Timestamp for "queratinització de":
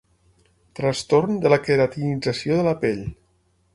1.67-2.65